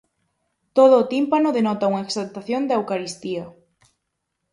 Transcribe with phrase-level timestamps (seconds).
[0.77, 3.45] Todo o tímpano denota unha exaltación da Eucaristía.